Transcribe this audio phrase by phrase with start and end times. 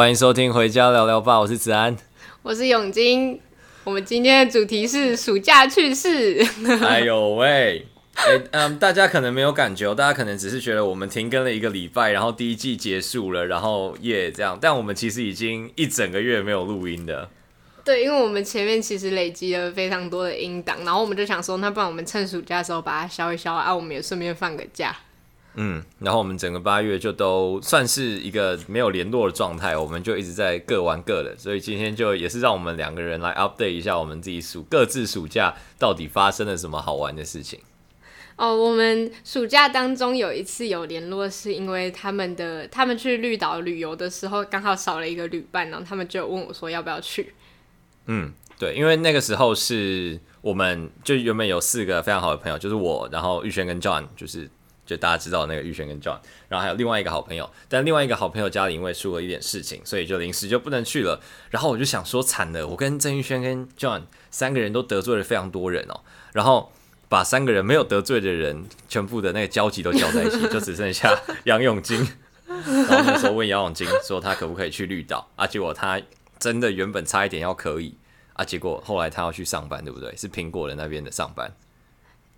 [0.00, 1.94] 欢迎收听《回家聊聊吧》，我是子安，
[2.40, 3.38] 我是永金。
[3.84, 6.42] 我们今天的主题是暑假趣事。
[6.82, 17.28] 哎呦喂，哎嗯，大家可能没有感觉，大家可能只是觉得我们停更了一个礼拜，然后第一季结束了，然后耶、yeah, 这样，但我们其实已经一整个月没有录音的。
[17.84, 24.96] 对，因为我们前面其实累积了非常多的音档，然后我们就想说，那不然我们趁暑假的时候把它消一消啊，我们也顺便放个假。
[25.54, 37.58] 嗯，然后我们整个八月就都算是一个没有联络的状态，我们就一直在各玩各的，所以今天就也是让我们两个人来 update 一下我们自己暑各自暑假到底发生了什么好玩的事情。
[38.36, 47.34] 哦，我们暑假当中有一次有联络，是因为他们的他们去绿岛旅游的时候刚好少了一个旅伴，然后他们就问我说要不要去。
[48.06, 54.48] 嗯，对，因为那个时候是我们就原本有四个非常好的朋友，就是我，然后玉轩跟 John，就是。
[54.90, 61.20] 就大家知道那个玉轩跟 John，然后还有另外一个好朋友，但另外一个好朋友家里因为出了一点事情，所以就临时就不能去了。
[61.50, 64.02] 然后我就想说，惨了，我跟郑玉轩跟 John
[64.32, 66.00] 三个人都得罪了非常多人哦，
[66.32, 66.72] 然后
[67.08, 72.04] 把三个人没有得罪的人全部的那个交集都交在一起， 就只剩下杨永金。
[72.46, 75.46] 然后那时候问杨永金说他可不可以去绿岛啊？
[75.46, 76.02] 结果他
[76.40, 77.94] 真的原本差一点要可以
[78.32, 80.12] 啊，结果后来他要去上班，对不对？
[80.16, 81.54] 是苹果的那边的上班。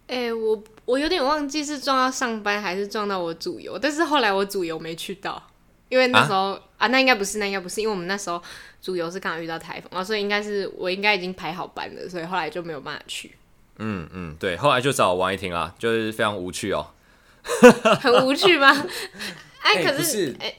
[0.06, 5.42] 哎、欸，我我有点忘记是撞到上班还是撞到我主游，但是后来我主游没去到，
[5.88, 8.42] 因为那时候啊，啊，那应该不是，那应该不是，因为我们那时候
[8.80, 13.32] 主游是刚好遇到台风啊，所以应该是我应该已经排好班了，所以后来就没有办法去。
[13.78, 16.86] 嗯嗯，对，后来就找王一婷啊，就是非常无趣哦，
[18.00, 18.68] 很无趣吗？
[19.62, 20.46] 哎、欸，可是哎。
[20.46, 20.56] 欸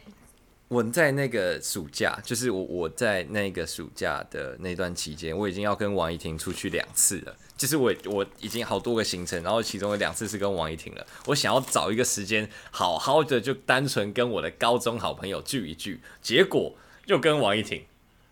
[0.69, 7.35] 我在那个暑假，就是我我在那个暑假的那段期间，我已经要跟王一婷出去两次了。
[7.55, 11.05] 就是我我已经好多个行程，然后其中有两次是跟王怡婷了。
[11.27, 16.73] 我想要找一个时间，好好的就单纯跟我的高中好朋友聚一聚，结果
[17.05, 17.85] 又跟王怡婷，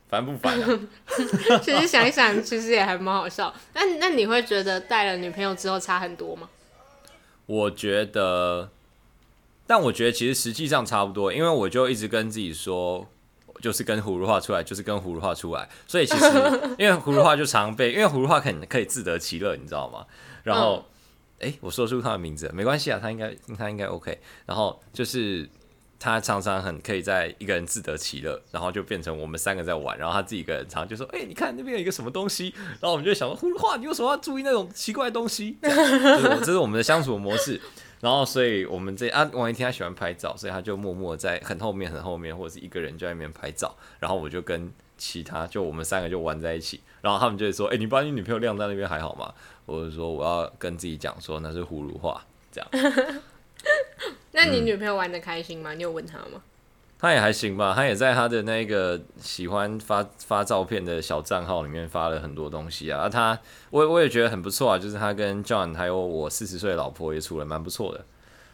[0.10, 0.80] 烦不烦啊？
[1.62, 3.54] 其实想一想，其实也还蛮好笑。
[3.74, 6.50] 那那你会觉得带了女朋友之后差很多吗？
[7.46, 8.70] 我觉得。
[9.68, 13.08] 但我觉得其实实际上差不多，因为我就一直跟自己说，
[13.62, 15.70] 就是跟葫芦画出来，就是跟葫芦画出来。
[15.88, 16.26] 所以其实
[16.78, 20.06] 因为葫芦画就常被，因为葫芦画可能可以自得其乐，你知道吗？
[20.44, 20.84] 然后，
[21.40, 24.20] 哎、嗯欸，我说出他的名字，没关系啊，他应该他应该 OK。
[24.46, 25.48] 然后就是
[26.00, 35.58] 他常常很可以在一个人自得其乐，然后就变成我们三个在玩，然后他自己一个人常常就说，哎、欸，你看那边有一个什么东西，然后我们就想说，葫芦画，你为什么要注意那种奇怪的东西？
[35.62, 37.62] 这，就是我这是我们的相处模式。
[38.02, 43.76] 然后，所以我们这啊，王一天他喜欢拍照，所以他就默默在很后面、很后面，或者是一个人就在那边拍照。
[44.00, 46.82] 然后我就跟其他，就我们三个就玩在一起。
[47.02, 49.34] 然后他们就会说：“哎、你把你女朋友晾在那边还好吗？”
[49.66, 52.70] 我就说：“我要跟自己讲说那是葫芦话。”这样。
[54.34, 55.74] 那你女朋友玩的开心吗？
[55.74, 56.42] 你有问她吗？
[57.02, 63.10] 他也还行吧，他也在他的那个喜欢发发照片的小账号里面发了很多东西啊。
[63.10, 63.38] 他
[63.72, 68.06] 我我也觉得很不错啊，就是他跟 John 还有我四十岁的老婆也处的蛮不错的，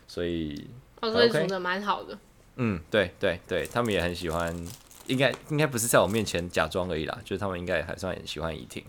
[0.08, 0.70] 所以
[1.02, 2.18] 哦，所以处的蛮好的。
[2.56, 4.56] 嗯，对对对，他们也很喜欢，
[5.08, 8.82] 应该应该不是在我面前假装而已啦，就是他们应该还算很喜欢怡婷。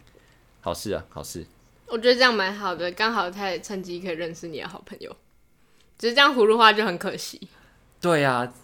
[0.60, 1.44] 好事啊，好事。
[1.86, 5.16] 我觉得这样蛮好的，刚好他也趁机可以认识你的好朋友。
[5.98, 7.48] 只是这样葫芦话就很可惜。
[8.00, 8.54] 对呀、啊。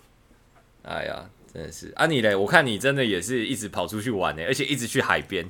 [0.85, 2.07] 哎呀，真的是啊！
[2.07, 2.37] 你嘞？
[2.37, 5.45] 我看你真的也是一直跑出去玩呢，而且一直去海边。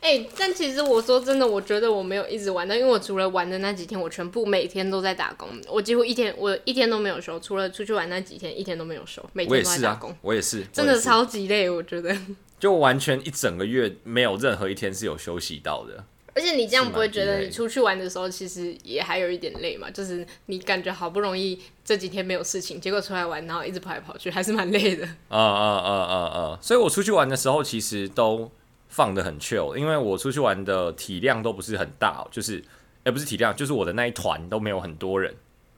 [0.00, 5.48] 哎、欸，但其实我说真的，我觉得我没有一直玩的，因为我除了玩的那几天，我全部每天都在打工。
[5.68, 10.14] 我几乎一天，我一天都没有休，除了出去玩那几天，一天都没有休，每天都在打工。
[10.22, 12.16] 我也是啊，我也是，真的超级累，我觉得。
[12.58, 16.04] 就完全一整个月没有任何一天是有休息到的。
[16.34, 19.90] 而且你这样不会觉得你出去玩的时候，其实也还有一点累嘛？
[19.90, 25.06] 就是你感觉好不容易这几天没有事情，结果出来玩，然后一直跑来跑去，还是蛮累的。
[25.28, 26.58] 啊啊啊啊啊！
[26.62, 28.50] 所以我出去玩的时候，其实都
[28.88, 32.62] 放的很 chill，因为我出去玩的体量都不是很大，就是也、
[33.04, 35.34] 欸、不是体量，就是我的那一团都没有很多人。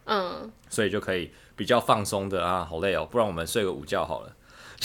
[0.06, 4.36] 嗯，所以就可以比较放松的啊，好累哦，不然我们睡个午觉好了。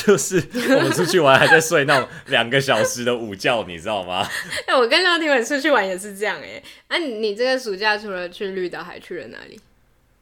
[0.05, 4.25] 就是我们出去玩还在睡那种两个小时的午觉，你知道吗？
[4.65, 6.63] 哎、欸，我跟廖廷文出去玩也是这样哎、欸。
[6.87, 9.59] 啊，你这个暑假除了去绿岛，还去了哪里？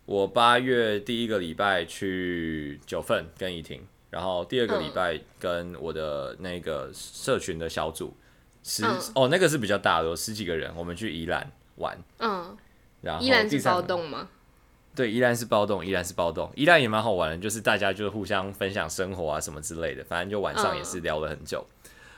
[0.05, 8.15] 我八月第一个礼拜去九份跟怡婷，然后第二个礼拜跟我的那个社群的小组
[8.63, 11.97] 十、嗯、哦，那个是比较大的，有十几个人，我们去宜兰玩。
[12.19, 12.57] 嗯，
[13.01, 14.29] 然后宜兰是包栋吗？
[14.97, 21.63] 对，依然是暴动，依然是暴动，依然也蛮好玩的，就是大家就互相分享生活啊什么之类的，反正就晚上也是聊了很久。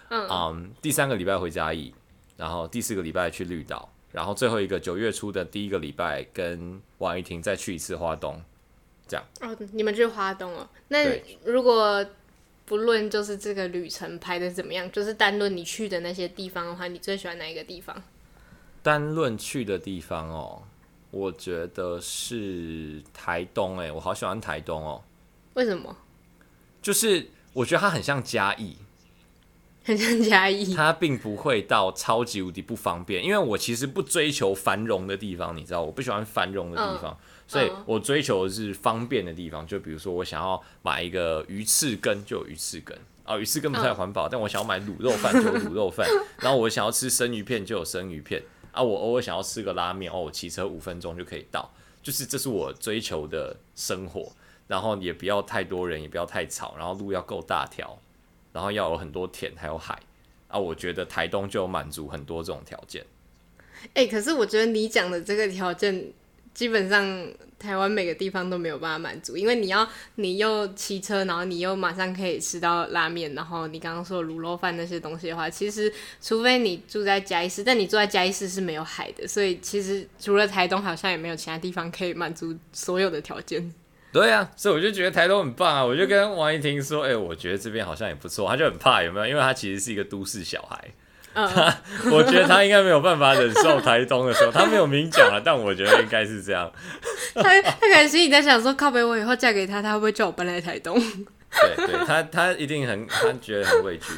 [0.08, 1.94] 嗯，嗯，第三个礼拜回嘉义，
[2.38, 8.42] 然后第四个礼拜去绿岛，然后最后一个九月初的第一个礼拜跟王玉婷再去一次花东，
[9.06, 9.26] 这样。
[9.42, 10.66] 哦，你们去花东哦？
[10.88, 12.06] 那如果
[12.66, 18.02] 不论就是这个旅程排的怎么样，就是单论你去的那些地方的话，你最喜欢哪一个地方？
[18.82, 20.64] 单论去的地方哦，
[21.12, 25.04] 我觉得是台东哎，我好喜欢台东哦。
[25.54, 25.96] 为什么？
[26.82, 28.78] 就是我觉得它很像嘉义。
[29.82, 37.18] 很像嘉义，它并不会到超级无敌不方便，因为我其实不追求繁荣的地方，你知道，我不喜欢繁荣的地方，嗯、
[37.48, 39.66] 所以我追求的是方便的地方。
[39.66, 46.08] 就比如说，我想要买一个鱼翅羹，就有鱼翅羹啊，鱼翅羹不太环保，嗯、但我想要买卤肉饭就有卤肉饭，
[46.38, 51.70] 然后我想要吃生鱼片就有生鱼片啊，我偶尔想要吃个拉面哦，我骑车五分钟就可以到，
[52.02, 54.32] 就是这是我追求的生活，
[54.68, 58.00] 然后也不要太多人，也不要太吵，然后路要够大条。
[58.52, 60.02] 然后要有很多田，还有海
[60.48, 60.58] 啊！
[60.58, 63.06] 我觉得台东就有满足很多这种条件。
[63.94, 66.12] 哎、可是我觉得你讲的这个条件，
[66.60, 67.26] 基本上
[67.58, 75.90] 台湾每个地方都没有办法满足，因为你要你又骑车，然后你又马上可以吃到拉面，然后你刚刚说卤肉饭那些东西的话，其实
[76.22, 83.74] 除非你住在嘉义市，但你住在嘉义市是没有海的，所以其实除了台东，好像也没有其他地方可以满足所有的条件。
[84.12, 85.86] 对啊，所以我就觉得台东很棒啊！
[85.86, 89.28] 我就跟王一婷说：“哎、我觉得这边好像也不错。”他就很怕有没有？
[89.28, 90.92] 因为他其实是一个都市小孩，
[92.12, 96.72] 我觉得他应该没有办法忍受台东的时候，他没有明讲啊，但我觉得应该是这样。
[97.36, 101.00] 他他可能心里在想说：“靠北，我以后嫁给他，他会不会叫我搬来台东？”
[101.52, 104.14] 对对，他他一定很他觉得很畏惧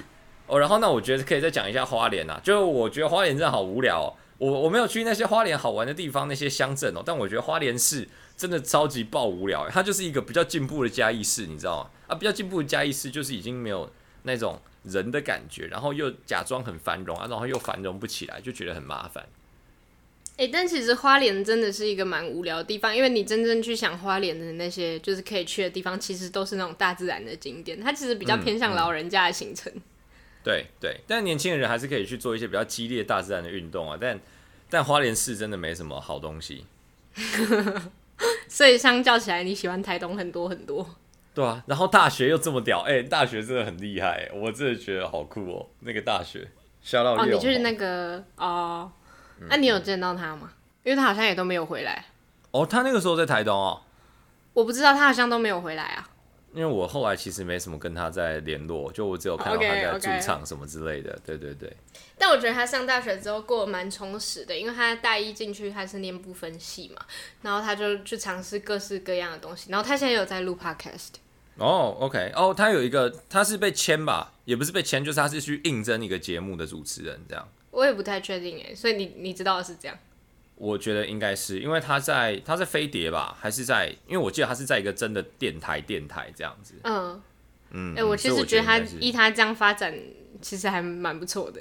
[0.48, 0.60] 哦。
[0.60, 4.14] 然后那我觉得可以再讲一下花莲啊，就我觉得花莲真的好无聊哦。
[4.38, 8.08] 我我没有去那些花莲好玩的地方，那些乡镇哦，但我觉得花莲市。
[8.38, 11.90] 真的超级爆无聊，它就是一个比较进步的嘉义市，你知道吗？
[12.08, 13.88] 啊，比较进步的嘉义市就是已经没有
[14.24, 19.26] 那种人的感觉，然后又假装很繁荣啊，然后又繁荣不起来，就觉得很麻烦。
[20.38, 29.72] 哎、欸，但其实花莲真的是一个蛮无聊的地方，因为你真正去想花莲的那些就是可以去的地方，其实都是那种大自然的景点，它其实比较偏向老人家的行程。
[29.76, 29.82] 嗯嗯、
[30.44, 34.20] 对对，但年轻人还是可以去做一些比较激烈大自然的运动啊，但
[34.70, 36.66] 但花莲市真的没什么好东西。
[38.48, 40.96] 所以相较起来，你喜欢台东很多很多。
[41.34, 45.66] 对啊，然后大学又这么屌，哎、欸，大学真的很厉害，我真的觉得好酷哦。
[45.80, 46.48] 那个大学，
[46.82, 48.92] 笑到哦，你就是那个哦，
[49.40, 50.52] 那、嗯啊、你有见到他吗？
[50.84, 52.06] 因为他好像也都没有回来。
[52.52, 53.82] 哦，他那个时候在台东哦。
[54.54, 56.10] 我不知道，他好像都没有回来啊。
[56.54, 61.12] 因为我后来其实没什么跟他在联络，就我只有看到他在驻唱什么之类的。
[61.12, 61.26] Okay, okay.
[61.26, 61.78] 对对对。
[62.18, 67.02] 但我觉得他上大学之后过得蛮充实的，因为他大一进去他是念不分系嘛，
[67.42, 71.10] 然后他就去尝试各式各样的东西，然后他现在有在录 podcast。
[71.58, 74.34] 哦，OK，哦，他有一个，他是被签吧？
[74.46, 77.48] 也不是被签，就是他是去应征一个节目的主持人这样。
[77.72, 79.98] 我也不太确定哎，所以你你知道的是这样。
[80.62, 83.88] 我觉得应该是因为他在他在飞碟吧，还是在？
[84.06, 86.76] 因为我记得他是在一个真的电台电台这样子。
[86.84, 87.20] 嗯
[87.72, 89.92] 嗯，哎、欸，我其实觉得他依他这样发展，
[90.40, 91.60] 其实还蛮不错的。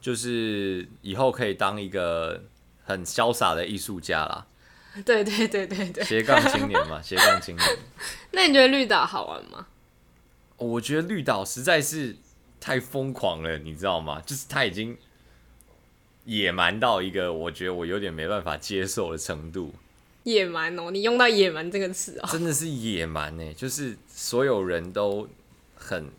[0.00, 2.44] 就是以后可以当一个
[2.84, 4.46] 很潇洒的艺术家啦。
[5.04, 7.78] 对对对对对，斜杠青年嘛， 斜杠青年。
[8.30, 9.66] 那你觉得绿岛好玩吗？
[10.58, 12.14] 我觉得绿岛实在是
[12.60, 14.22] 太疯狂了，你知道吗？
[14.24, 14.96] 就是他已经。
[16.26, 19.72] 野蛮到一个我觉得我有点没办法接受的程度。
[20.24, 25.28] 野蛮哦，你用到“野蛮”这个词哦，真的是野蛮呢，就是所有人都
[25.76, 26.10] 很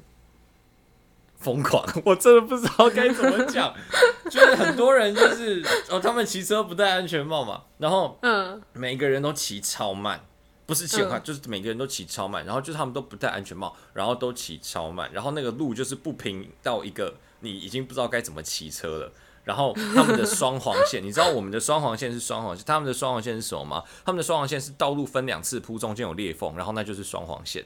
[1.38, 3.76] 疯狂， 我真的不知道该怎么讲。
[4.32, 10.26] 就是很多人就是哦，他们骑车不戴安全帽嘛，然后嗯，每个人都骑超慢，
[10.66, 19.12] 不是骑很快，就是每个人都骑超慢，然后就是他们都不戴安全帽，然后都骑超慢，然后那个路就是不平到一个你已经不知道该怎么骑车了。
[19.48, 23.84] 然后他们的双黄线， 你知道我们的双黄线是双黄线，他们的双黄线是什么吗？
[24.06, 27.64] 他们的双黄线是道路分两次铺，中间有裂缝，然后那就是双黄线。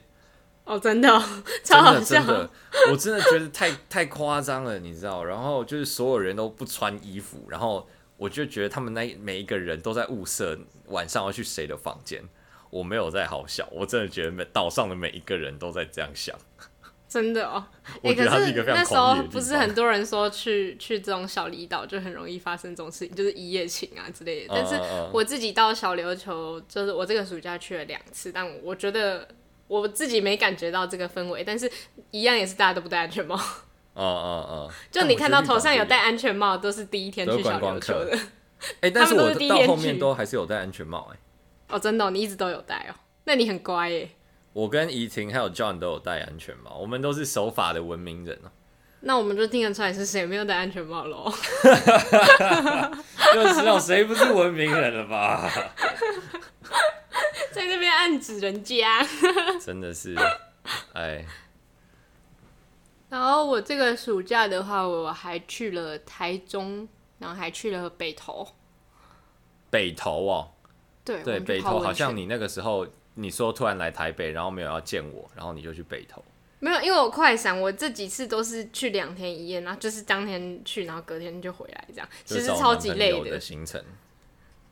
[0.64, 1.10] 哦，真的，
[1.64, 2.02] 超好笑。
[2.02, 2.50] 真的，真的，
[2.92, 5.24] 我真的觉得太太夸张了，你知道？
[5.24, 10.56] 然后就是所有人都不穿衣服，然后我就觉得他们那每一个人都在物色
[10.90, 12.24] 晚上要去谁的房间。
[12.70, 16.38] 我没有在好笑，我真的觉得每岛上的每一个人都在这样想。
[17.12, 17.62] 真的哦，
[18.04, 24.54] 哎、欸，可是那时候不是很多人说去去这种小离岛就很容易发生这种事情，就是一夜情啊之类的。
[24.56, 24.80] 但是
[25.12, 29.28] 我自己到小琉球，就是我这个暑假去了两次，但我觉得
[29.68, 31.70] 我自己没感觉到这个氛围，但是
[32.12, 33.36] 一样也是大家都不戴安全帽。
[33.36, 38.18] 哦哦哦， 就你看到头上有戴安全帽，都是第一天去小琉球的。
[38.80, 41.18] 哎、欸， 但是我到后面都还是有戴安全帽哎、
[41.68, 41.76] 欸。
[41.76, 44.16] 哦，真的、哦，你一直都有戴哦，那你很乖耶、欸。
[44.54, 48.52] 我跟怡婷还有 John 都有戴安全帽，我们都是守法的文明人哦。
[49.02, 51.32] 那我们就听得出来是谁没有戴安全帽喽？
[53.34, 55.50] 就知道谁不是文明人了吧？
[57.52, 59.06] 在那边暗指人家，
[59.60, 60.16] 真的是，
[60.94, 61.26] 哎，
[63.10, 68.48] 然后我这个暑假的话，我还去了台中，然后还去了北投。
[69.70, 70.52] 北投哦，
[71.04, 76.24] 对对，北投好像你那个时候你说突然来台北，然后没有要见我，然后你就去北投。
[76.60, 83.84] 没有，因为我快闪，我这几次都是去两天一夜，然后就是当天去，然后隔天就回来，这样其实超级累的，行程。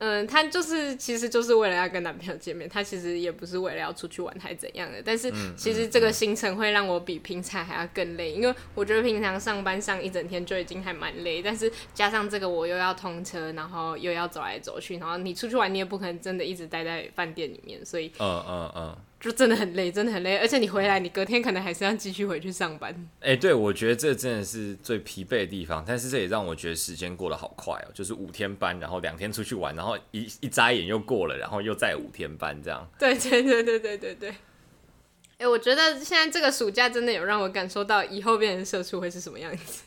[0.00, 5.02] 嗯，她就是其实就是为了要跟男朋友见面，她其实也不是为了要出去玩还怎样的。
[5.04, 18.96] 但是其实这个行程会让我比平常还要更累，因为我觉得平常上班上一整天就已经还蛮累，但是加上这个我又要通车，然后又要走来走去，然后你出去玩你也不可能真的一直待在饭店里面，所以嗯嗯嗯。
[19.20, 22.90] 就真的很累，真的很累，而且你回来，你隔天可能还是要继续回去上班。
[23.20, 32.90] 哎、欸，对，我觉得这真的是最疲惫的地方，但是这也让我觉得时间过得好快哦，就是五天班，然后两天出去玩，然后一一眨眼又过了，然后又再五天班这样。
[32.98, 34.30] 对对对对对对对。
[34.30, 39.82] 哎、欸，我觉得现在这个暑假真的有让我感受到以后变成社畜会是什么样子。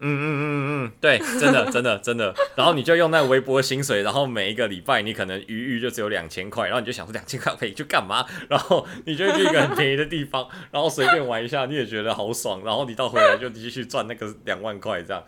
[0.00, 8.24] 嗯嗯嗯嗯，对，真的真的真的，然后你就用那微薄的薪水，然后每一个礼拜你可能余裕就只有两千块，然后你就想说两千块可以去干嘛？
[8.48, 15.22] 然后你就去一个很便宜的地方， 然后随便玩一下，你也觉得好爽，然后你到回来就继续赚那个两万块这样。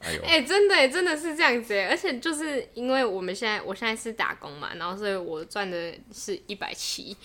[0.00, 7.16] 哎呦，哎、欸，真的真的是这样子，而且就是因为我们现在我现在是打工嘛，然后所以我赚的是一百七，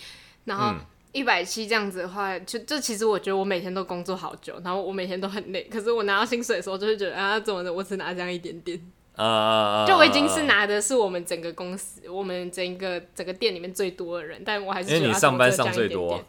[0.44, 0.74] 然后。
[1.12, 5.64] 嗯一百七这样子的话，就就其实我觉得我每天都工作好久，然后我每天都很累。
[5.70, 8.80] 可是我拿到薪水的时候，就会觉得啊，怎么的，我只拿这样一点点。
[9.14, 16.24] 啊、uh，就我已经是拿的是我们整个公司，我们整个整个店里面最多的人，但我还是觉得因为你上班上最多。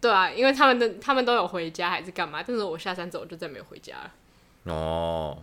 [0.00, 4.74] 对啊，因为他们的他们都有回家还是干嘛，但是我下山之后就再没有回家了。
[4.74, 5.38] 哦。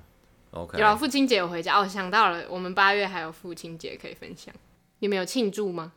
[0.77, 4.53] 有啊，父亲节有回家哦，想到了，我们八月还有父亲节可以分享，
[4.99, 5.93] 你们有庆祝吗？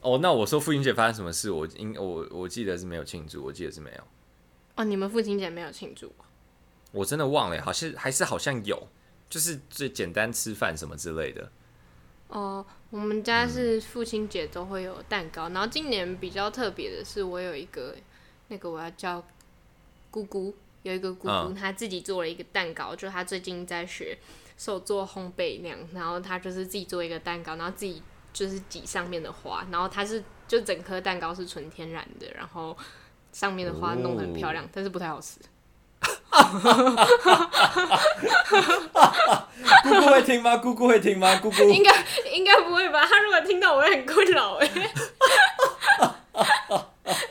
[0.00, 1.50] 哦，那我说父亲节发生什么事？
[1.50, 4.02] 我应我我记得是没有庆祝，我记得是没有。
[4.76, 6.12] 哦，你们父亲节没有庆祝？
[6.92, 8.86] 我真的忘了，好像还是好像有，
[9.28, 11.50] 就是最简单吃饭什么之类的。
[12.28, 17.96] 哦，我们家是父亲节都会有蛋糕，嗯，然后今年比较特别的是，我有一个
[18.46, 19.26] 那个我要叫
[20.12, 24.16] 姑姑，有一个姑姑，她自己做了一个蛋糕，就她最近在学
[24.56, 28.00] 手做烘焙那样，然后她就是自己做一个蛋糕，然后自己。
[28.32, 32.76] 就是挤上面的花，然后它是就整颗蛋糕是纯天然的，然后
[33.32, 35.38] 上面的花弄得很漂亮，哦，但是不太好吃。
[39.82, 40.56] 姑姑会听吗？
[40.56, 41.36] 姑姑会听吗？
[41.42, 43.04] 姑姑应该应该不会吧？
[43.04, 44.70] 他如果听到，我会很困扰哎。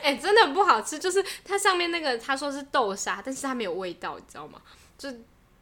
[0.02, 4.60] 哎、 欸，真的不好吃，就是它上面那个他说是豆沙，但是它没有味道，你知道吗？
[4.98, 5.10] 就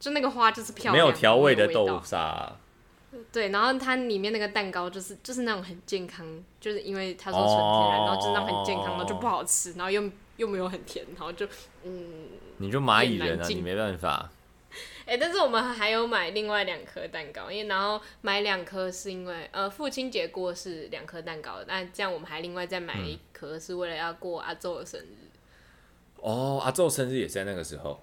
[0.01, 2.53] 就那个花就是漂亮，没有调味的豆沙。
[3.33, 6.27] 对，然后它里面那个蛋糕就是就是那种很健康，
[6.61, 10.03] 就是因为他说纯天然，然后就是那种很健康，然后就不好吃，然后又
[10.37, 11.47] 又没有很甜，然后就
[11.83, 14.31] 嗯，你就蚂蚁人啊，你没办法。
[15.07, 25.31] 哎、欸，但是我们还有买另外两颗蛋糕，因为然后买两颗是因为呃父亲节过是两颗蛋糕，那这样我们还另外再买一颗是为了要过阿昼的生日。
[26.17, 28.03] 哦，阿昼生日也在那个时候。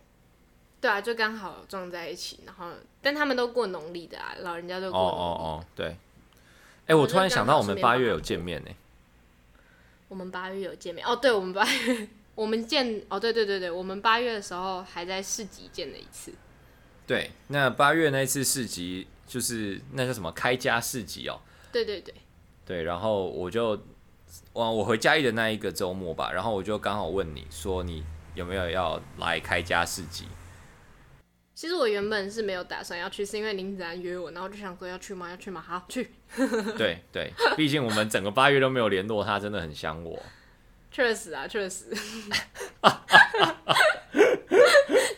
[0.83, 2.67] 对啊，就刚好撞在一起，然后
[3.01, 5.13] 但他们都过农历的啊，老人家都过农历。
[5.13, 5.87] 哦哦哦，对。
[5.87, 5.97] 哎、
[6.87, 8.69] 欸，我突然想到，我们八月有见面呢。
[10.09, 16.33] 我们八月有见面哦，对，我们八月 我们见哦，对对对对，我们八月的时候还在市集见了一次。
[17.07, 21.39] 对，那八月那一次市集就是那叫什么开家市集哦。
[21.71, 22.13] 对对对。
[22.65, 23.81] 对，然后我就
[24.51, 28.03] 我我回嘉义的那一个周末吧，然后我就刚好问你说你
[28.35, 30.27] 有没有要来开家市集。
[31.55, 35.29] 其实我原本是没有打算要去，是因为林子安约我，然后就想说要去吗？
[35.29, 35.63] 要去吗？
[35.65, 36.09] 好去。
[36.77, 40.19] 对对，毕竟我们整个八月都没有联络，他真的很想我。
[40.91, 41.85] 确实啊，确实。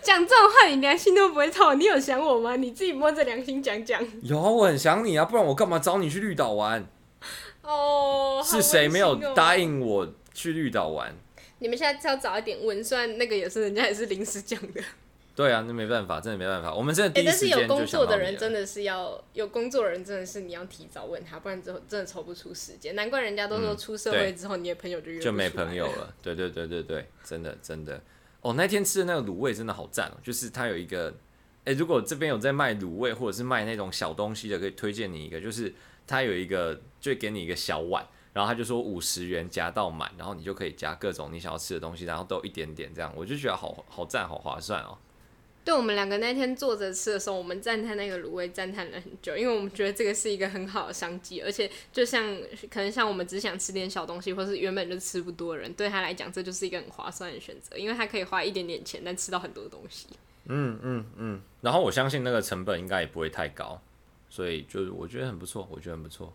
[0.02, 1.80] 讲这种话，你良心都不会痛。
[1.80, 2.56] 你有想我吗？
[2.58, 4.06] 你自己摸着良心讲讲。
[4.22, 6.86] 有啊，我很想你啊，不然我干嘛找你去绿岛玩？
[7.62, 11.16] 哦，是谁没有答应我去绿岛玩？
[11.60, 14.82] 你们现在要早一点问，虽然那个也是人家也是临时讲的。
[15.36, 16.74] 对啊，那没办法，真的没办法。
[16.74, 22.96] 我们真的第一是有工作的人真的是要有工作的人，真的是你要提早问他，不然之后真的抽不出时间。
[22.96, 26.14] 难怪人家都说出社会之后，你的朋友就越就没朋友了。
[26.22, 28.02] 对对对对对，真的真的。
[28.40, 31.14] 哦，那天吃的那个卤味真的好赞哦，就是它有一个，
[31.66, 35.74] 哎，如果这边有在卖卤味或者是卖那种小东西的，可以推荐你一个，就是
[36.08, 44.98] 它有一个，就给你一个小碗，然后他就说五十元夹到满，然后你就可以夹各种你想要吃的东西，然后都一点点这样，我就觉得好好赞，好划算哦。
[45.66, 52.24] 对，我们两个那天坐着吃的时候，我们赞叹那个卤味赞叹了很久，因为我们觉得这个是一个很好的商机，而且就像
[52.70, 60.06] 可能像我们只想吃点小东西，或是原本就吃不多的人，对他来讲这就是一个很划算的选择，因为他可以花一点点钱，但吃到很多东西。
[60.46, 63.82] 嗯嗯嗯，然后我相信那个成本应该也不会太高，
[64.30, 66.32] 所以就是我觉得很不错，我觉得很不错。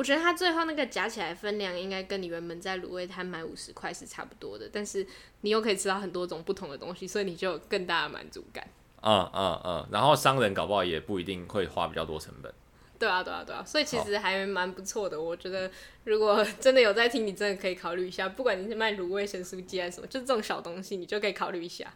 [0.00, 5.06] 我觉得它最后那个夹起来分量应该跟你原本在卤味摊买五十块是差不多的，但是
[5.42, 8.66] 你又可以吃到很多种不同的东西，所以你就有更大的满足感。
[9.02, 12.50] 嗯嗯嗯，然后商人搞不好也不一定会花比较多成本。
[12.98, 15.20] 对啊对啊对啊，所以其实还蛮不错的。
[15.20, 15.70] 我觉得
[16.04, 21.92] 如果 真的有在听，你真的可以考虑一下，不管你是卖卤味咸酥鸡还是什么，就这种小东西你就可以考虑一下。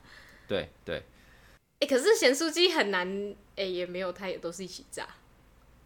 [0.46, 0.96] 对对。
[0.96, 3.08] 哎、欸，可是咸酥鸡很难，
[3.56, 5.08] 哎、欸，也没有，它也都是一起炸。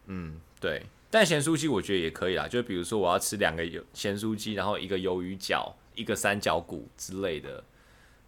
[0.09, 0.83] 嗯，对。
[1.11, 7.65] 但咸酥鸡我觉得也可以啦，就比如说我要吃两个鱿咸酥鸡，然后一个鱿鱼饺，一个三角骨之类的，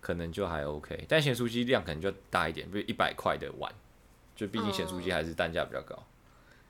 [0.01, 1.05] 可能就还 OK。
[1.07, 3.71] 但咸酥鸡量可能就大一点，比如一百块的碗，
[4.35, 5.95] 就毕竟咸酥鸡还是单价比较高。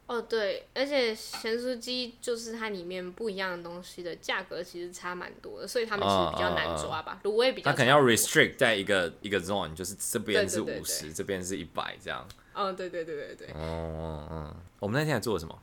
[0.07, 7.21] 哦，哦，对，而且咸酥鸡就是它里面不一样的东西的价格其实差蛮多的，所以他们其实比较难抓吧。
[7.23, 12.27] 卤味比较，它可能要 restrict 在一个一个 zone，就是这边是五十，这边是一百这样。
[12.55, 13.49] 哦，对对对对对。
[13.55, 15.59] 哦嗯，我们那天还做了什么？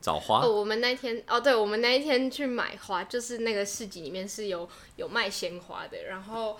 [0.00, 6.04] 找花哦，我们那天哦，对，我们那一天去买花，就是那个市集里面是有有卖鲜花的。
[6.04, 6.56] 然后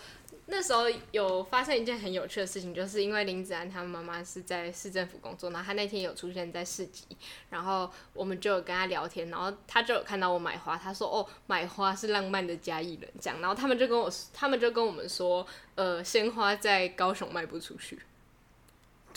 [0.47, 7.05] 那时候有发生一件很有趣的事情，就是因为林子安他们妈妈是在市政府工作，然后他那天有出现在市集，
[7.51, 15.47] 然后我们就有跟他聊天，然后他就有看到我买花，他说：“哦，买花是浪漫的嘉义人。”这样，然后他们就跟我，他们就跟我们说
[15.77, 18.01] ：“呃，鲜花在高雄卖不出去。”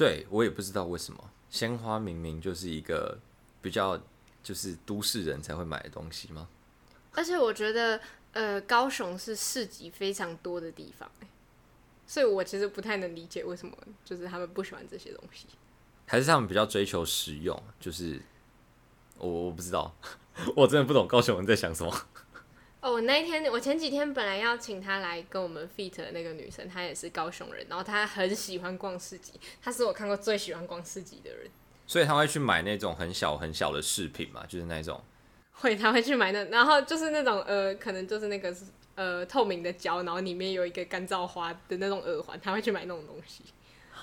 [0.02, 3.20] 对，我也不知道为什么，鲜花明明就是一个
[3.62, 4.02] 比较。
[4.44, 6.48] 就是都市人才会买的东西吗？
[7.14, 11.08] 而且我觉得，呃，高雄是市集非常多的地方，
[12.08, 15.46] 所以我其实不太能理解为什么就是他们不喜欢这些东西，
[16.08, 17.56] 还是他们比较追求实用？
[17.80, 18.20] 就是
[19.20, 19.96] 我我不知道，
[20.58, 21.96] 我真的不懂高雄人在想什么。
[22.82, 31.48] 哦，我那一天，我前几天本来要请她来跟我们 feat 的那个女生，她也是高雄人，然后她很喜欢逛市集，她是我看过最喜欢逛市集的人。
[31.86, 35.00] 所以她会去买那种很小很小的饰品嘛，就是那种。
[35.54, 38.56] 会，她会去买那，然后就是那种呃，可能就是那个
[38.96, 43.44] 呃透明的胶，然后里面有一个干燥花的那种耳环，她会去买那种东西。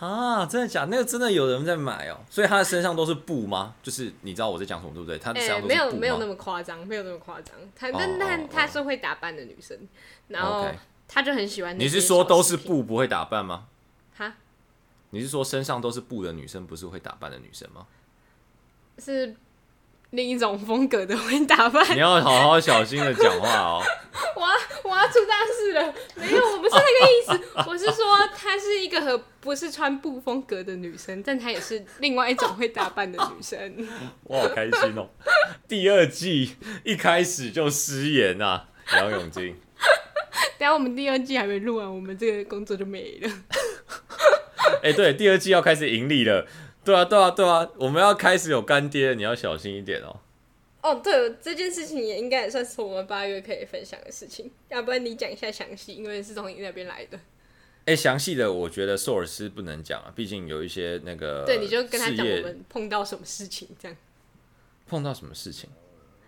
[0.00, 0.86] 啊，真的假的？
[0.88, 2.18] 那个真的有人在买哦。
[2.30, 3.74] 所以他的身上都是布吗？
[3.82, 5.18] 就是你知道我在讲什么对不对？
[5.18, 5.88] 他身上都是布吗？
[5.88, 7.54] 欸，没有没有那么夸张，没有那么夸张。
[7.74, 9.76] 他但但他是会打扮的女生，
[10.28, 10.68] 然后
[11.06, 11.78] 他就很喜欢。
[11.78, 13.64] 你是说都是布不会打扮吗？
[14.16, 14.34] 哈？
[15.10, 17.86] 你是说身上都是布的女生不是会打扮的女生吗？
[18.98, 19.34] 是
[20.10, 21.94] 另一种风格的会打扮。
[21.94, 23.82] 你要好好小心的讲话哦。
[24.34, 24.57] 我要我
[24.98, 25.94] 要出大事了！
[26.16, 27.68] 没有，我不是那个意思。
[27.68, 28.04] 我是说，
[28.36, 33.88] 她是一个和不是穿布风格的女生，但她也是另外一种会打扮的女生。
[34.24, 35.08] 我好开心哦！
[35.66, 39.56] 第二季一开始就失言啊，杨永金。
[40.58, 43.30] 等下我们第二季还没录完，我们这个工作就没了。
[44.82, 46.46] 哎、欸，对，第二季要开始盈利了。
[46.84, 50.20] 对啊，对啊，对啊，我们要开始有干爹，你要小心一点哦。
[50.80, 54.50] 哦，对，这件事情也应该也算是我们八月可以分享的事情。
[54.68, 57.18] 要不然你讲一下详细，因为是从你那边来的。
[57.84, 61.44] 哎，详细的我觉得寿尔斯不能讲啊，毕竟有一些那个。
[61.44, 63.96] 对，你就跟他讲我们碰到什么事情这样。
[64.86, 65.68] 碰到什么事情？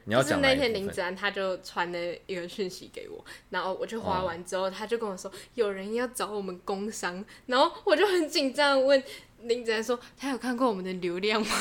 [0.04, 0.30] 你要讲。
[0.30, 9.00] 就是那天林子安他就传了一个讯息给我，然后我就划完之后，哦、他就跟我说有人要找我们工商，然后我就很紧张问
[9.42, 11.48] 林子安说他有看过我们的流量吗？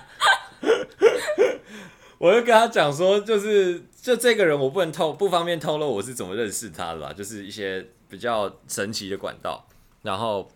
[2.20, 9.66] 我就跟他讲说，就是就这个人我不能透不方便透露我是怎么认识他的吧，就是一些比较神奇的管道，
[10.02, 10.48] 然后。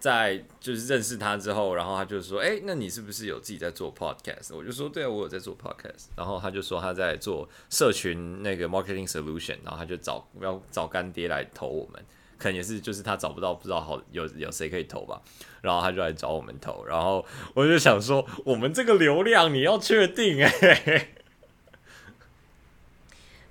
[0.00, 12.02] 在就是认识他之后，然后他就说：“哎、那你是不是有自己在做 podcast？” 我就说：“对啊，我有在做 podcast。”然后他就说他在做社群那个 marketing solution，然后他就找要找干爹来投我们，
[12.40, 15.22] 可能也是就是他找不到不知道好有有谁可以投吧，
[15.62, 16.84] 然后他就来找我们投。
[16.86, 17.24] 然后
[17.54, 21.08] 我就想说，我们这个流量你要确定哎、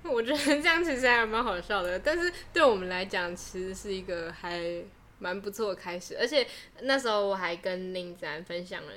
[0.04, 4.82] 我觉得这样其实还蛮好笑的，但是对我们来讲，其实是一个还。
[5.22, 6.46] 蛮不错的开始，而且
[6.80, 8.92] 那时候我还跟林子安分享了，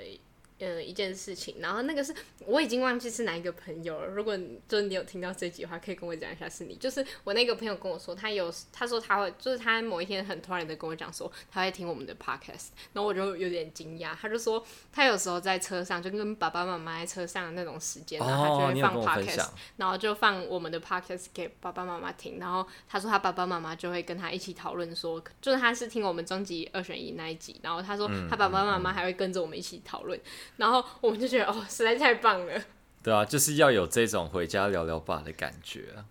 [0.64, 4.08] 呃，一件事情，然后那个是我已经忘记是哪一个朋友了。
[4.08, 6.76] 如果就是你有听到这集的话，可以跟我讲一下是你。
[6.78, 14.16] 就是我那个朋友跟我说，他有他说他会，就是他某一天很突然的跟我讲说，他会听我们的 podcast，然后我就有点惊讶。
[14.16, 22.40] 他就说他有时候在车上，就跟爸爸妈妈在车上的那种时间，然后他就会放 podcast，然后就放我们的 podcast 给爸爸妈妈听。
[22.40, 30.20] 然后他说他爸爸妈妈就会跟他一起讨论说，就是他是听我们终极二选一那一集，然后他说他爸爸妈妈还会跟着我们一起讨论。
[30.58, 32.54] 然后我们就觉得哦，实在太棒了。
[33.04, 36.06] 对啊，就是要有这种回家聊聊吧的感觉啊。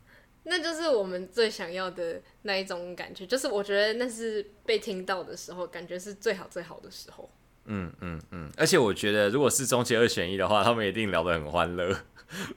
[0.45, 7.31] 那就是我们最想要的那一种感觉，就是我觉得那是被听到的时候，感觉是最好最好的时候。
[7.65, 11.97] 嗯嗯嗯，而且我觉得如果是终极二选一的话，他们一定聊得很欢乐。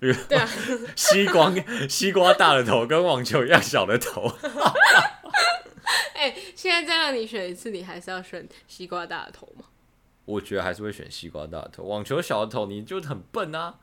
[0.01, 0.49] 对啊，
[0.97, 1.53] 西瓜
[1.87, 4.31] 西瓜大的头跟网球一样小的头。
[6.15, 9.65] 哎、欸，现在再让你选一次，你还是要选西瓜大的头吗？
[10.25, 13.75] 我觉得还是会选西瓜大头，网球小的头，你就很笨啊！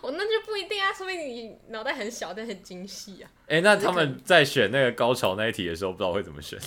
[0.00, 3.30] 哦，那就不一定啊，说明你脑袋很小，但很精细啊。
[3.42, 6.58] 哎、欸，那他们在选那个高潮那一题的时候，不知道会怎么选。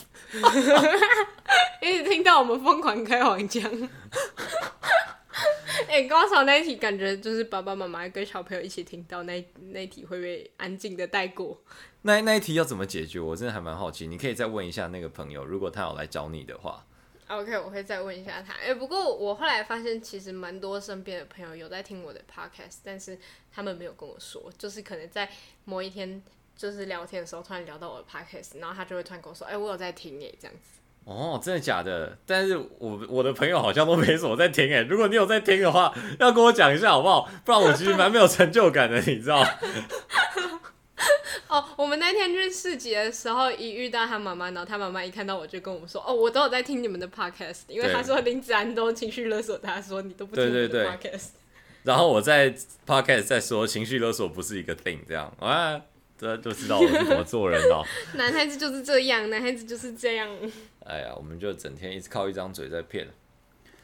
[1.82, 3.64] 一直听到我们疯狂开黄腔。
[5.88, 11.60] 哎、欸，高潮那一题感觉就是爸爸妈妈跟小朋友一起听到那那一题会被安静的带过。
[12.04, 13.20] 那那一题要怎么解决？
[13.20, 16.86] 我真的还蛮好奇，你可以再问一下那个朋友，如果他有来找你的话。
[17.30, 18.54] OK，我会再问一下他。
[18.56, 23.18] 哎、不过我后来发现，其实蛮多身边的朋友有在听我的 Podcast，但是
[23.54, 25.30] 他们没有跟我说，就是可能在
[25.66, 26.22] 某一天
[26.58, 30.80] 就是聊天的时候，突然聊到我的 Podcast，然后他就会突然跟我说：“哎、我有在听耶。”这样子。
[31.06, 32.18] 哦，真的假的？
[32.26, 34.82] 但是我我的朋友好像都没什么在听哎。
[34.82, 37.30] 如果你有在听的话，要跟我讲一下好不好？
[37.46, 39.46] 不然我其实蛮没有成就感的，你知道。
[41.48, 50.68] 哦，我们那天去市集的时候，一遇到他妈妈，然后他妈妈一看到我就跟我们说：“哦，我都有在听你们的 podcast，因为他说林子安都情绪勒索他，说你都不听我的 podcast。
[50.70, 51.20] 对对对”
[51.84, 52.54] 然后我在
[52.86, 55.82] podcast 在说情绪勒索不是一个 thing，这样啊，
[56.18, 57.84] 这就知道我是怎么做人了。
[58.16, 60.30] 男孩子就是这样，男孩子就是这样。
[60.86, 63.08] 哎呀，我们就整天一直靠一张嘴在骗。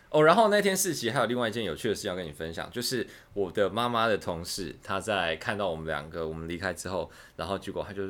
[0.10, 8.04] 哦，然后那天世奇还有另外一件有趣的事要跟你分享，就是我的妈妈的同事，他在看到我们两个我们离开之后，然后结果他就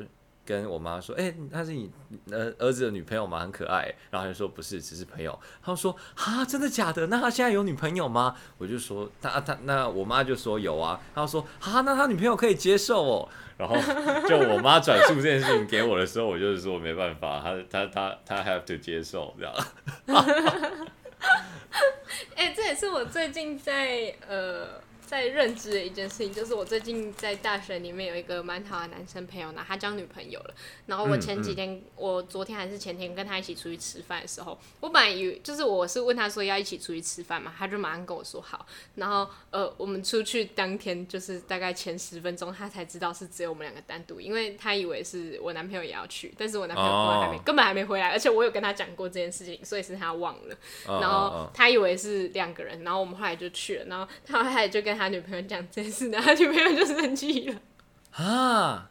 [0.46, 1.90] 跟我妈说：“哎、欸，他是你
[2.30, 3.40] 呃儿子的女朋友吗？
[3.40, 7.08] 很可爱。”然后他就说：“不是，只是朋友。”他就说：“啊，真的假的？
[7.08, 13.76] 那他现在有女朋友吗？”我就说：“他他那我妈就说有啊。”他说：“啊，那他女朋友可以接受哦。”然后
[14.30, 19.56] 就我妈转述这件事情给我的时候，我就是说没办法，他他他他 have to 接受这样。
[22.36, 30.54] 哎、这也是我最近在呃在认知的一件事情，就是我最近在大学里面有一个蛮好的男生朋友呢，他交女朋友了。
[30.88, 38.66] 然后我前几天，嗯嗯、我昨天还是前天跟他一起出去吃饭的时候，我本来以为就是我是问他说要一起出去吃饭嘛，他就马上跟我说好。
[38.96, 50.56] 然后呃，我们出去当天就是大概前十分钟，他才知道是只有我们两个单独，因为他以为是我男朋友也要去，但是我男朋友还没、哦、根本还没回来，而且我有跟他讲过这件事情，所以是他忘了。
[50.86, 57.62] 然后他以为是两个人，然后我们后来就去了，然后他后来就跟他女朋友讲这件事，然后他女朋友就生气了
[58.12, 58.90] 啊。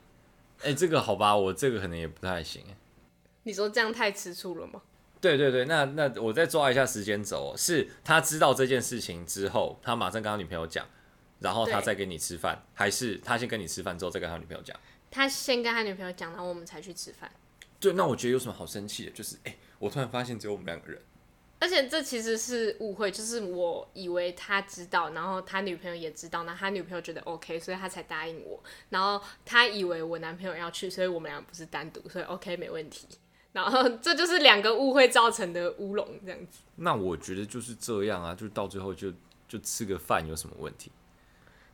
[0.60, 2.64] 哎、欸，这个好吧，我这个可能也不太行。
[3.42, 4.80] 你说这样太吃醋了吗？
[5.20, 10.86] 对对对，那那我再抓一下时间轴，是他知道这件事情之后，他马上跟他女朋友讲，
[11.40, 14.78] 然后他再跟你吃饭，还是他先跟你吃饭之后再跟他女朋友讲？
[15.10, 17.30] 他先跟他女朋友讲，然后我们才去吃饭。
[17.78, 19.10] 对，那我觉得有什么好生气的？
[19.12, 21.00] 就是哎、欸，我突然发现只有我们两个人。
[21.64, 28.62] 而且这其实是误会，就是我以为他知道，然后他女朋友也知道，那他女朋友觉得 OK，所以他才答应我。
[28.90, 33.08] 然后他以为我男朋友要去，所以我们俩不是单独，所以 OK 没问题。
[33.52, 36.58] 然后这就是两个误会造成的乌龙，这样子。
[36.76, 39.10] 那我觉得就是这样啊，就到最后就
[39.48, 40.92] 就吃个饭有什么问题？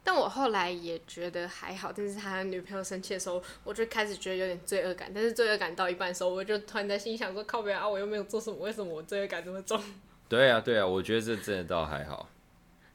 [0.02, 5.10] 但我后来也觉得还好，但是他女朋友生气的时候，我就开始觉得有点罪恶感。
[5.14, 9.78] 但是罪恶感到一半的时候，我就突然在心想说：“靠边啊，我又没有做什么，为什么我罪恶感这么重？”
[10.26, 12.30] 对啊，对啊，我觉得这真的倒还好。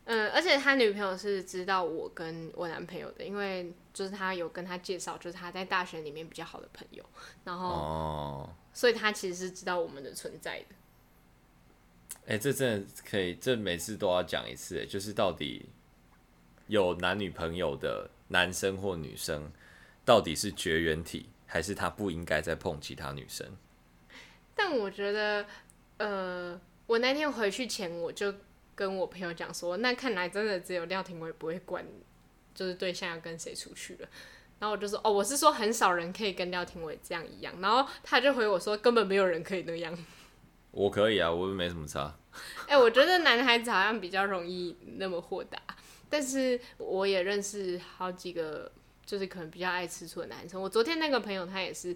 [0.05, 7.03] 嗯，而且他女朋友是知道我跟我男朋友的，因为就是他有跟他介绍，就是他在大学里面比较好的朋友，
[7.43, 10.75] 然后，哦，所以他其实是知道我们的存在的。
[12.25, 15.67] 哎、欸，这真的可以，这每次都要讲一次，就是到底。
[16.67, 19.51] 有男女朋友的男生或女生，
[20.04, 23.45] 到底是绝缘体，还是他不应该再碰其他女生？
[24.56, 25.45] 但我觉得，
[25.97, 28.34] 呃，我那天回去前，我就
[28.73, 31.86] 跟我朋友讲说，那看来真的只有廖廷伟不会管，
[32.54, 34.08] 就是对象要跟谁出去了。
[34.58, 37.54] 然后我就说，哦，我是说很少人可以跟廖廷伟这样一样。
[37.60, 39.95] 然后他就回我说，根本没有人可以那样。
[40.71, 42.15] 我可以啊，我没什么差。
[42.67, 45.58] 哎、欸，我觉得男孩子好像比较容易那么豁达，
[46.15, 48.71] 但是我也认识好几个，
[49.06, 50.62] 就是可能比较爱吃醋的男生。
[50.62, 51.93] 我昨天那个朋友，他也是，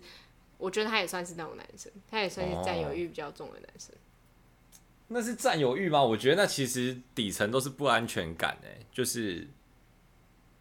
[0.57, 3.95] 我觉得他也算是那种男生，他也算是占有欲比较重的男生。
[5.07, 6.03] 那是占有欲吗？
[6.03, 9.47] 我觉得那其实底层都是不安全感哎，就是。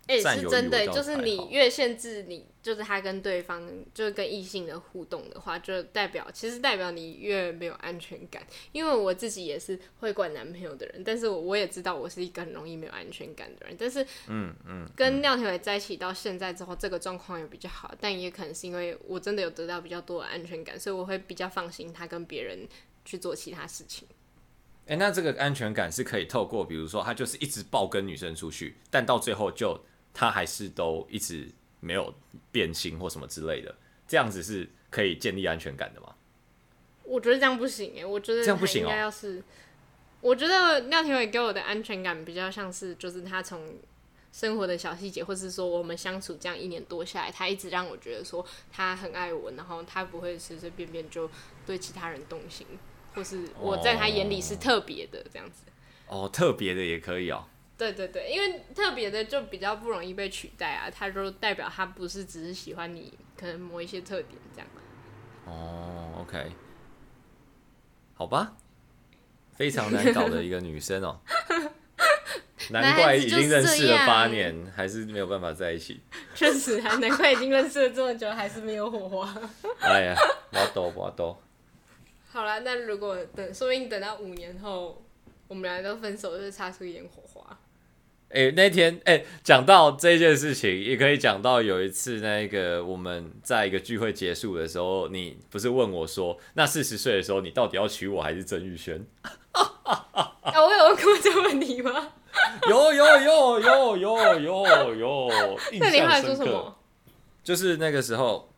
[0.09, 8.42] 哎、欸，是真的，就是你越限制你，就是他跟对方，就是跟异性的互动的话，就代表其实代表你越没有安全感。
[8.73, 13.77] 因为我自己也是会管男朋友的人，但是我我也知道我是一个很容易没有安全感的人。
[13.79, 22.66] 但是，嗯嗯，跟廖天伟在一起到现在之后，这个状况也比较好，但也可能是因为我真的有得到比较多的安全感，所以我会比较放心他跟别人
[23.05, 24.09] 去做其他事情。
[24.87, 29.79] 哎、欸，那这个安全感是可以透过，比如说他就是一直抱跟女生出去，但到最后就。
[30.12, 31.49] 他还是都一直
[31.81, 32.14] 没有
[32.51, 33.75] 变心或什么之类的，
[34.07, 36.14] 这样子是可以建立安全感的吗？
[37.05, 38.87] 我觉得这样不行哎，我觉得这样不行哦。
[38.87, 39.42] 应该要是，
[40.21, 43.79] 我觉得廖天伟给我的安全感比较像是，就是他从
[44.31, 51.31] 生活的小细节，或是说我们相处这样一年多下来，他一直让我觉得说他很爱我，然后他不会随随便便就
[51.64, 52.66] 对其他人动心，
[53.14, 55.62] 或是我在他眼里是特别的这样子。
[56.09, 57.47] 哦，哦，特别的也可以哦。
[57.79, 64.69] 对对对，因为特别的就比较不容易被取代啊，他就代表他不是只是喜欢你，可能某一些特点这样。
[65.47, 66.51] 哦，OK，
[68.14, 68.57] 好吧，
[69.53, 71.21] 非常难搞的一个女生哦，
[72.71, 76.03] 难怪已经认识了八年，还是没有办法在一起。
[76.35, 79.41] 确实啊，难怪已经认识了这么久，还是没有火花。
[79.81, 80.14] 哎呀，
[80.53, 81.35] 我懂我懂。
[82.29, 85.03] 好了，那如果等，说不定等到五年后，
[85.47, 87.59] 我们两个都分手，就是擦出一点火花。
[88.31, 99.07] 哎、欸，那天哎，讲、欸、到这件事情，也可以讲到有一次，那个我们在一个聚会结束的时候，你不是问我说，那四十岁的时候，你到底要娶我还是曾玉轩？
[99.53, 102.12] 啊，我有问过这个问题吗？
[102.69, 106.77] 有有有有有有有，那你后来说什么？
[107.43, 108.53] 就是那个时候，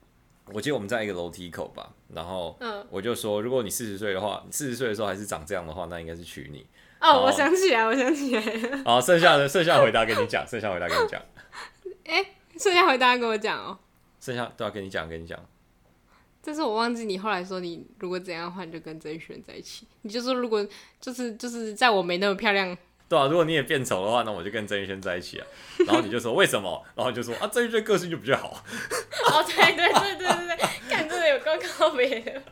[0.53, 2.59] 我记得我们在一个楼梯口吧，然后
[2.91, 6.67] 我就说，如果你四十岁的话，四十岁的时候还是长这样的话，那应该是娶你。
[7.01, 8.83] 哦，我想起来，我想起来了。
[8.85, 11.21] 好，剩下的剩下回答跟你讲，剩下回答跟你讲。
[12.05, 12.27] 哎、欸，
[12.59, 13.79] 剩下回答跟我讲哦。
[14.21, 15.39] 剩下都要跟你讲，跟你讲。
[16.43, 19.87] 但是我忘记你后来说，你如果怎样的话，你就跟曾玉轩在一起。
[20.03, 20.67] 你就说如果
[21.01, 22.77] 就是就是在我没那么漂亮，
[23.09, 25.47] 对啊，如果你也变丑的话，那我就跟曾玉轩在一起啊。
[25.87, 26.85] 然后你就说为什么？
[26.95, 28.63] 然后你就说啊，曾玉轩个性就比较好。
[29.27, 32.43] 哦，对对对对对对，看真的有够靠北的。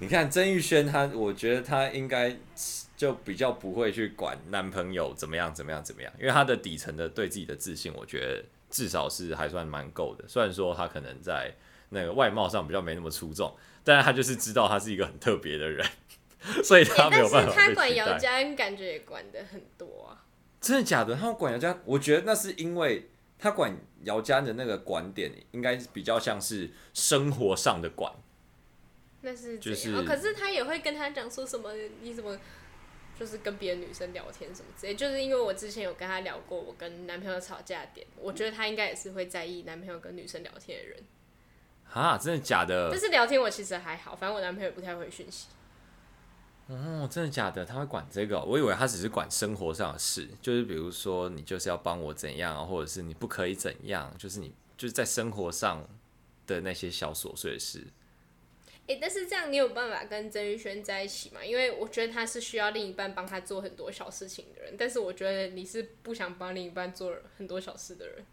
[0.00, 2.36] 你看曾玉轩，他我觉得他应该
[2.96, 10.24] 就比较不会去管男朋友怎么样怎么样怎么样，因为他的底层的对自己的自信，我觉得至少是还算蛮够的。
[10.28, 11.52] 虽然说他可能在
[11.88, 15.84] 那个外貌上比较没那么出众，但是他就是知道他是一个很特别的人，
[16.62, 17.54] 所以他没有办法、欸。
[17.56, 20.24] 但是他管姚家恩，感觉也管的很多啊。
[20.60, 21.16] 真的假的？
[21.16, 23.08] 他管姚家，我觉得那是因为
[23.38, 28.12] 他管姚家恩的那个管点，应该比较像是生活上的管。
[29.20, 32.38] 那是就是、哦，可是他也会跟他讲说什么，你怎么
[33.18, 41.02] 就是跟别的女生聊天什么之类，就是因为我之前有跟他聊过，我跟男朋友吵架点，我觉得他应该也是会在意男朋友跟女生聊天的人。
[41.92, 42.90] 啊，真的假的？
[42.90, 45.48] 但是聊天我其实还好，反正我男朋友不太会讯息。
[46.68, 47.64] 哦，真的假的？
[47.64, 48.38] 他会管这个？
[48.42, 55.88] 我以为他只是管生活上的事，就是比如说你就是要帮我怎样，或者是你不可以怎样，就是你就是在生活上
[56.46, 57.82] 的那些小琐碎的事。
[58.88, 61.44] 哎、欸，但是这样你有办法跟曾玉轩在一起吗？
[61.44, 68.24] 因为我觉得他是需要另一半帮他做很多小事情的人，但是我觉得你是不想帮另一半做很多小事的人。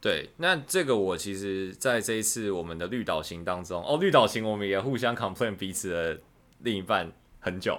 [0.00, 6.18] 对，那这个我其实在这一次我们的绿岛行当中，哦，绿岛行我们也互相 complain 彼此的
[6.60, 7.78] 另一半很久，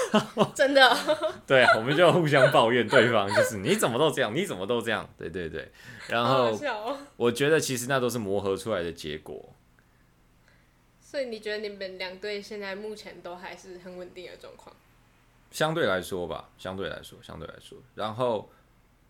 [0.54, 0.94] 真的。
[1.48, 5.72] 对，我们就互相抱怨对方，就是你怎么都这样，你怎么都这样，对对对。
[6.08, 6.54] 然后
[7.16, 9.54] 我觉得其实那都是磨合出来的结果。
[11.12, 14.74] 所以你觉得你们两队现在目前都还是很稳定的状况？
[15.50, 17.76] 相对来说吧，相对来说，相对来说。
[17.94, 18.50] 然后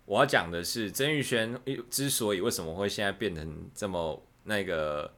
[0.05, 1.57] 我要讲的是，曾玉轩
[1.89, 5.15] 之所以为什么会现在变成这么那个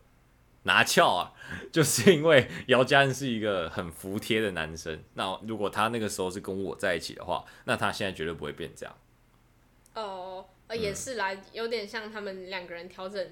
[0.64, 1.32] 拿翘啊，
[1.72, 5.02] 就是因为姚嘉恩是一个很服帖的男生。
[5.14, 8.94] 那如果他那个时候是跟我在一起的话，那他现在绝对不会变这样。
[9.94, 13.26] 哦，呃，也是啦，有点像他们两个人调整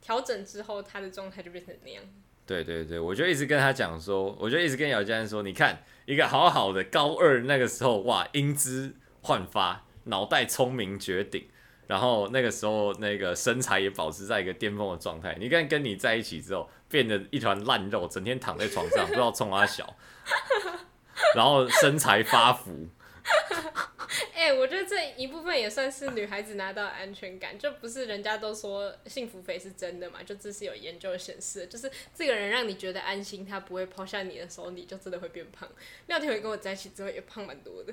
[0.00, 2.02] 调整之后，他的状态就变成那样。
[2.48, 11.46] 对对对，我就一直跟他讲说，我就一直跟姚嘉恩说，你看一个好好的高二那个时候，哇，英姿焕发，脑袋聪明绝顶，
[11.86, 15.36] 然后那个时候那个身材也保持在一个巅峰的状态。
[15.38, 19.94] 你看跟你在一起之后，变得一团烂肉，整天躺在床上，不知道冲三小，
[21.36, 22.88] 然后身材发福。
[24.34, 30.22] 哎、欸，我觉得这一部分也算是女孩子拿到安全感，就不是人家都说幸福肥是真的嘛？
[30.22, 35.68] 就这是有研究显示，就是这个人让你觉得安心，他不会抛下你的时候，你就真的会变胖。
[36.06, 37.92] 廖天伟跟我在一起之后也胖蛮多的。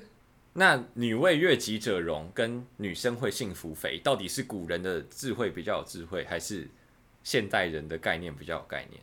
[0.54, 6.68] 那女为悦己者容跟女生会幸福肥，到底是古人的智慧比较有智慧，还是
[7.24, 9.02] 现代人的概念比较有概念？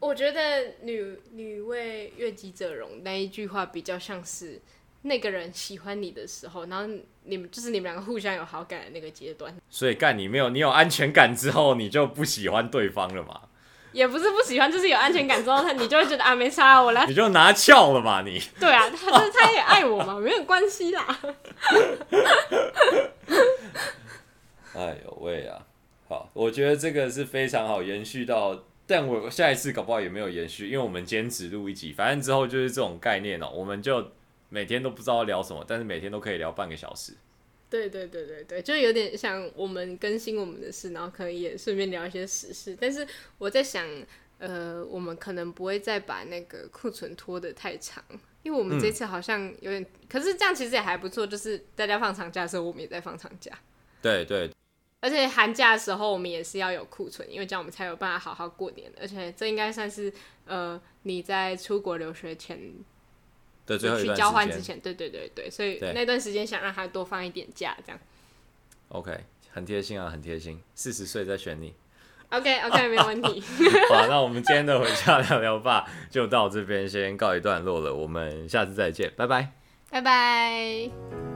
[0.00, 4.60] 我觉得女女为悦己者容那一句话比较像是。
[5.06, 6.86] 那个人喜欢你的时候，然后
[7.24, 9.54] 你们就是你们两个互相有好感的那个阶段。
[9.68, 13.42] 所以干你没有，你有安全感之后，你就不喜欢对方了嘛？
[13.92, 17.06] 也不是不喜欢，就是有安全感之后，他你就会觉得啊，没差，我来。
[17.06, 18.40] 你就拿翘了嘛，你。
[18.58, 21.20] 对啊，他就是他也爱我嘛，没有关系啦。
[24.74, 25.64] 哎呦喂啊！
[26.08, 34.10] 好，我觉得这个是非常好延续到，但我下一次搞不好也没有延续，因为我们今天只录一集，反正之后就是这种概念哦、喔，我们就。
[34.54, 37.12] 每天都不知道聊什么，但是每天都可以聊半个小时。
[37.68, 42.78] 对对对对对，就有点像我们更新我们的事，然后可能也顺便聊一些时事。
[42.80, 43.04] 但是
[43.36, 43.84] 我在想，
[44.38, 48.00] 呃，我们可能不会再把那个库存拖得太长，
[48.44, 53.50] 因为我们这次好像有点，嗯、可是这样其实也还不错，就是大家放长假的时候，我们也在放长假。
[54.00, 54.48] 对对，
[55.00, 58.92] 而且寒假的时候我们也是要有库存，因为这样我们才有办法好好过年。
[59.00, 60.12] 而且这应该算是
[60.44, 62.72] 呃你在出国留学前。
[63.66, 68.00] 对，最后一段去交换之前，对对对对，所以那段时间想让他多放一点假，这样。
[68.88, 69.18] OK，
[69.52, 70.60] 很贴心啊，很贴心。
[70.74, 71.74] 四十岁再选你。
[72.30, 73.42] OK OK， 没有问题。
[73.90, 77.94] 好，那我们今天的回家聊聊吧，就到这边先告一段落了。
[77.94, 79.52] 我们下次再见，拜拜。
[79.90, 81.33] 拜拜。